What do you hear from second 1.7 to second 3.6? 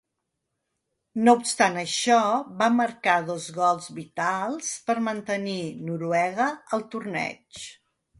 això, va marcar dos